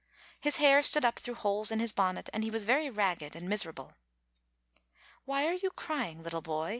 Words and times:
His 0.39 0.55
hair 0.55 0.81
stood 0.81 1.05
up 1.05 1.19
through 1.19 1.35
holes 1.35 1.69
in 1.69 1.79
his 1.79 1.93
bonnet, 1.93 2.27
and 2.33 2.43
he 2.43 2.49
was 2.49 2.65
very 2.65 2.89
ragged 2.89 3.35
and 3.35 3.47
miserable. 3.47 3.93
"Why 5.25 5.45
are 5.45 5.53
you 5.53 5.69
crying, 5.69 6.23
little 6.23 6.41
boy?" 6.41 6.69